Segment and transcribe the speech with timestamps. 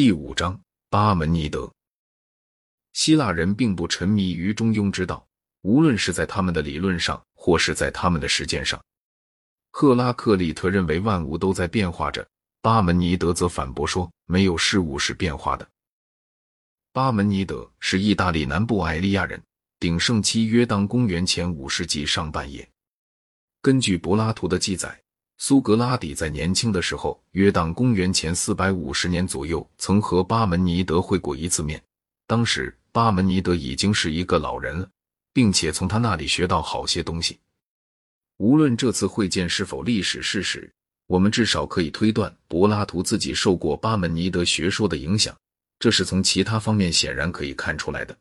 [0.00, 1.68] 第五章巴门尼德。
[2.92, 5.26] 希腊人并不沉迷于中庸之道，
[5.62, 8.80] 无论是在他们的理论上，或是在他们的实践上。
[9.72, 12.24] 赫拉克利特认为万物都在变化着，
[12.62, 15.68] 巴门尼德则反驳说，没有事物是变化的。
[16.92, 19.42] 巴门尼德是意大利南部艾利亚人，
[19.80, 22.70] 鼎盛期约当公元前五世纪上半叶。
[23.60, 25.02] 根据柏拉图的记载。
[25.40, 31.80] 苏格拉底在年轻的时候，约当公元前四百五十年左右，曾和巴门尼德会过一次面。
[32.26, 34.90] 当时巴门尼德已经是一个老人了，
[35.32, 37.38] 并且从他那里学到好些东西。
[38.38, 40.68] 无论这次会见是否历史事实，
[41.06, 45.36] 我们至少可以推断柏拉图自己受过巴门尼德学说的影响，
[45.78, 48.18] 这是从其他方面显然可以看出来的。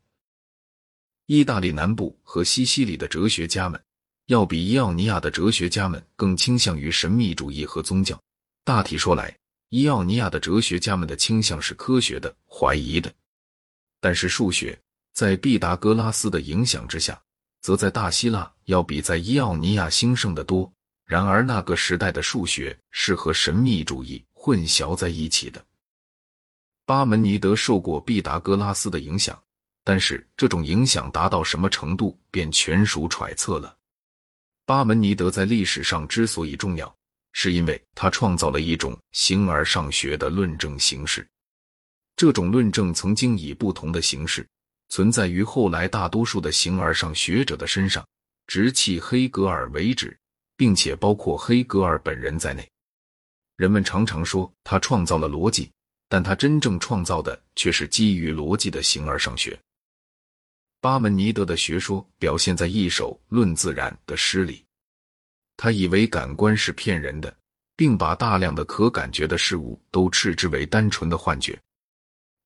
[1.25, 3.81] 意大利南部和西西里的哲学家们。
[4.27, 8.19] 要比伊奥尼亚的哲学家们更倾向于神秘主义和宗教。
[8.65, 9.33] 大体说来，
[9.69, 13.09] 伊奥尼亚的哲学家们的倾向是科学的、怀疑的；
[14.01, 14.77] 但是数学
[15.13, 17.17] 在毕达哥拉斯的影响之下，
[17.61, 20.69] 则在大希腊要比在伊奥尼亚兴盛的多。
[21.05, 25.65] 然而，那个时代的数学是和神秘主义混淆在一起的。
[26.85, 29.41] 巴门尼德受过毕达哥拉斯的影响，
[29.85, 33.73] 但是这种影响达到什么程度，便全属揣测了。
[34.67, 36.93] 巴门尼德在历史上之所以重要，
[37.31, 41.25] 是因为他创造了一种形而上学的论证形式。
[42.17, 44.45] 这种论证曾经以不同的形式
[44.89, 48.05] 存在于后来大多数的形而上学者的身上，
[48.45, 50.17] 直至黑格尔为止，
[50.57, 52.69] 并且包括黑格尔本人在内。
[53.55, 55.71] 人们常常说他创造了逻辑，
[56.09, 59.57] 但他真正创造的却是基于逻辑的形而上学。
[60.79, 64.63] 巴门尼德的学说表现在一首《论自然》的诗里。
[65.55, 67.35] 他以为感官是骗人的，
[67.75, 71.59] 并把大量的可感觉的事物都斥之为单纯的幻觉。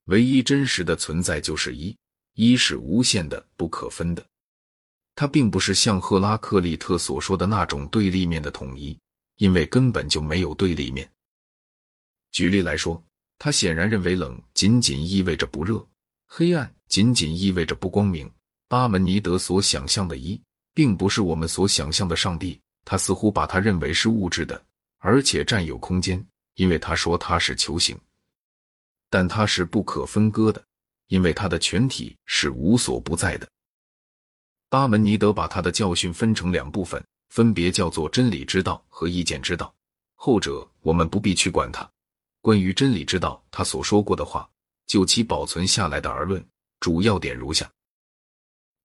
[0.05, 1.95] 唯一真实的存在就是一，
[2.35, 4.25] 一是无限的、不可分的。
[5.13, 8.97] 它并不是像赫拉克利特所说的那种对立面的统一，
[9.35, 11.07] 因为根本就没有对立面。
[12.31, 13.03] 举例来说，
[13.37, 15.85] 他显然认为冷仅仅意味着不热，
[16.33, 16.73] 黑暗。
[16.87, 18.31] 仅仅意味着不光明。
[18.69, 20.41] 巴门尼德所想象的一，
[20.73, 22.57] 并不是我们所想象的上帝。
[22.85, 24.63] 他似乎把它认为是物质的，
[24.99, 26.25] 而且占有空间，
[26.55, 27.99] 因为他说它是球形。
[29.09, 30.63] 但它是不可分割的，
[31.07, 33.45] 因为它的全体是无所不在的。
[34.69, 39.73] 巴门尼德把他的教训分成两部分，分别叫做真理之道和意见之道。
[40.15, 41.89] 后者我们不必去管它。
[42.39, 44.49] 关于真理之道，他所说过的话，
[44.85, 46.45] 就其保存下来的而论。
[46.79, 47.71] 主要点如下：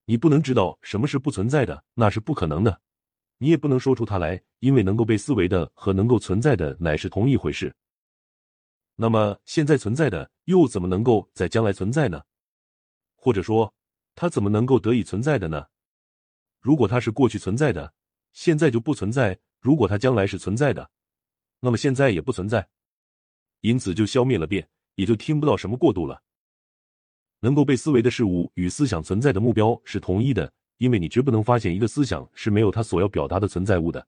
[0.05, 2.79] 你不能知道什么是不存在的，那是不可能的；
[3.39, 7.75] 你也不能说出它来，因为能够被思维的和能够存在的乃是同一回事。
[8.97, 12.23] 那么，现在存在的又怎么能够在将来存在呢？
[13.15, 13.75] 或者说，
[14.15, 15.67] 它怎么能够得以存在的呢？
[16.61, 17.95] 如果它是过去存在的，
[18.33, 20.91] 现在就不存在；如果它将来是存在的，
[21.61, 22.69] 那么现在也不存在，
[23.61, 26.21] 因此就消灭了变，也就听不到什么过渡了。
[27.41, 34.05] 能够被思维的事物与思想存在的目标是同一的，因为你绝不能发现一个思想是没有它所要表达的存在物的。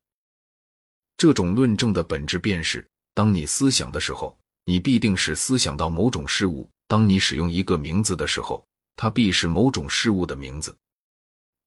[1.16, 8.66] 这种论证的本质便是：当你思想的时候，你必定是思想到某种事物；当你使用一个名字的时候，
[8.96, 10.76] 它必是某种事物的名字。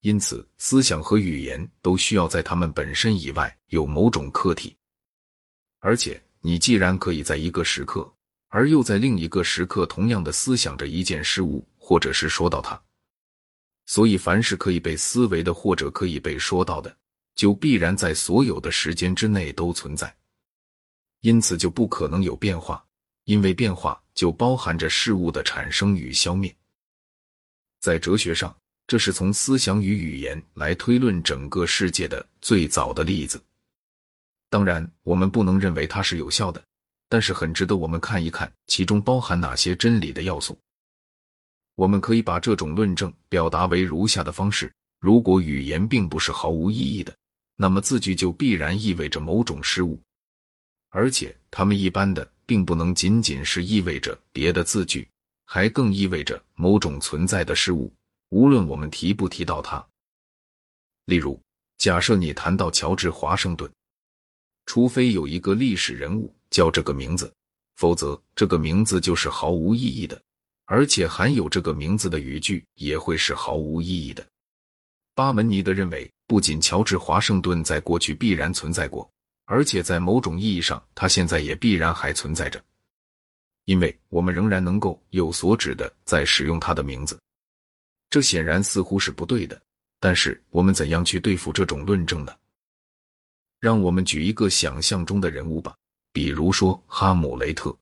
[0.02, 4.76] 因此，思想和语言都需要在它们本身以外有某种客体。
[5.80, 8.12] 而且，你既然可以在一个时刻。
[8.54, 12.80] 而又在另一个时刻同样的思想着一件事物，或者是说到它，
[13.86, 16.94] 所以凡是可以被思维的，或者可以被说到的，
[17.34, 20.14] 就必然在所有的时间之内都存在。
[21.22, 22.84] 因此就不可能有变化，
[23.24, 26.54] 因为变化就包含着事物的产生与消灭。
[27.80, 28.54] 在哲学上，
[28.86, 33.42] 这是从思想与语言来推论整个世界的最早的例子。
[34.50, 36.62] 当然，我们不能认为它是有效的。
[37.12, 40.58] 但是很值得我们看一看其中包含哪些真理的要素。
[41.76, 47.14] 我们可以把这种论证表达为如下的方式：如果语言并不是毫无意义的，
[47.58, 50.02] 那么字句就必然意味着某种事物，
[50.88, 55.06] 而且它们一般的并不能仅仅是意味着别的字句，
[55.46, 57.94] 还更意味着某种存在的事物，
[58.30, 59.86] 无论我们提不提到它。
[61.04, 61.38] 例如，
[61.78, 63.70] 假设你谈到乔治华盛顿，
[64.66, 66.34] 除非有一个历史人物。
[66.52, 67.34] 叫这个名字，
[67.76, 70.22] 否则这个名字就是毫无意义的，
[70.66, 74.24] 而且含有这个名字的语句也会是毫无意义的。
[75.16, 79.10] 巴门尼德认为，不仅乔治华盛顿在过去必然存在过，
[79.46, 82.64] 而且在某种意义上，他现在也必然还存在着。
[83.66, 87.20] 因为我们仍然能够有所指的在使用他的名字。
[88.10, 89.62] 这显然似乎是不对的，
[90.00, 92.36] 但是我们怎样去对付这种论证呢？
[93.60, 95.76] 让我们举一个想象中的人物吧，
[96.12, 97.76] 比如说哈姆雷特。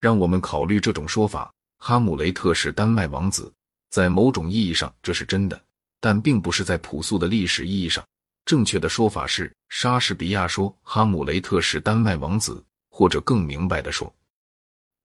[0.00, 3.52] 让我们考虑这种说法：哈姆雷特是丹麦王子，
[3.90, 5.60] 在某种意义上这是真的，
[6.00, 8.04] 但并不是在朴素的历史意义上。
[8.44, 14.14] 正确的说法是，莎士比亚说哈姆雷特是丹麦王子，或者更明白的说，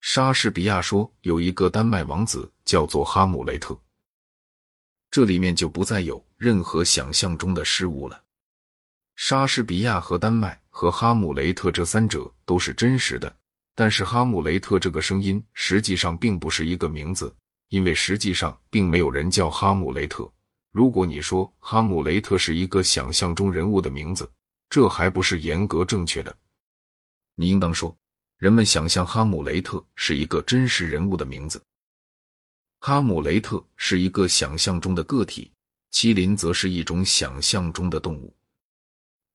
[0.02, 3.76] 莎士比亚说有一个丹麦王子叫做哈姆雷特。
[5.10, 8.21] 这里面就不再有任何想象中的失误了。
[9.24, 13.32] 莎士比亚和丹麦和哈姆雷特这三者都是真实的，
[13.76, 17.32] 但是哈姆雷特这个声音实际上并不是一个名字，
[17.70, 20.28] 因为实际上并没有人叫哈姆雷特。
[20.72, 24.28] 如果你说哈姆雷特是一个想象中人物的名字，
[24.72, 26.36] 这还不是严格正确的。
[27.36, 27.96] 你应当说，
[28.40, 31.62] 人们想象哈姆雷特是一个真实人物的名字。
[32.80, 35.52] 哈姆雷特是一个想象中的个体，
[35.94, 38.36] 麒麟则是一种想象中的动物。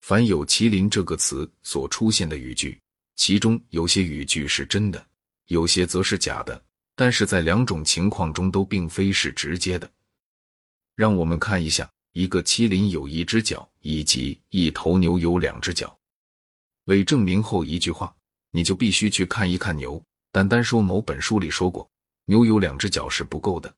[0.07, 2.81] 凡有“麒麟”这个词所出现的语句，
[3.17, 5.05] 其中有些语句是真的，
[5.47, 6.63] 有些则是假的，
[6.95, 9.91] 但是在两种情况中都并非是直接的。
[10.95, 15.99] 让我们看一下：一个麒麟有一只脚，以及一头牛有两只脚。
[16.85, 18.15] 为证明后一句话，
[18.53, 20.01] 你就必须去看一看牛。
[20.31, 21.91] 单单说某本书里说过。
[22.27, 23.75] 牛有两只脚是不够的，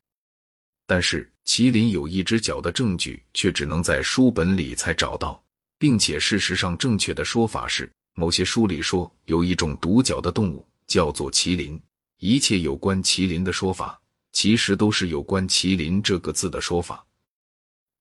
[0.86, 5.42] 但是麒麟有一只脚的证据却只能在书本里才找到，
[5.78, 11.80] 并且事实上正确的说法是，某些书里说有一种独角的动物叫做麒麟。
[12.18, 14.00] 一切有关麒麟的说法，
[14.32, 17.06] 其实都是有关麒麟这个字的说法，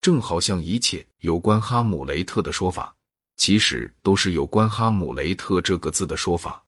[0.02, 2.96] 正好像一切有关哈姆雷特的说法，
[3.36, 6.64] 其实都是有关哈姆雷特这个字的说法。